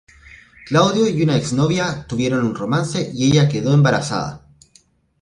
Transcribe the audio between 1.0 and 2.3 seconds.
y una exnovia